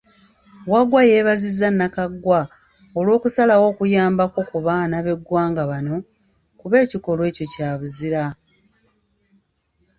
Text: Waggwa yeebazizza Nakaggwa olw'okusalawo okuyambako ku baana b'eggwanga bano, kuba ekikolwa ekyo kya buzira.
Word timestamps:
Waggwa 0.71 1.01
yeebazizza 1.09 1.67
Nakaggwa 1.71 2.41
olw'okusalawo 2.97 3.65
okuyambako 3.71 4.39
ku 4.49 4.57
baana 4.65 4.95
b'eggwanga 5.05 5.63
bano, 5.71 5.95
kuba 6.59 6.75
ekikolwa 6.83 7.25
ekyo 7.31 7.45
kya 7.53 7.69
buzira. 7.79 8.23